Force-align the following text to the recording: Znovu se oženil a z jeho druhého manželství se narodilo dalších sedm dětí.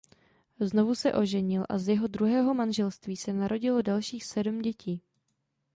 Znovu 0.59 0.95
se 0.95 1.13
oženil 1.13 1.63
a 1.69 1.77
z 1.77 1.87
jeho 1.87 2.07
druhého 2.07 2.53
manželství 2.53 3.17
se 3.17 3.33
narodilo 3.33 3.81
dalších 3.81 4.25
sedm 4.25 4.59
dětí. 4.59 5.01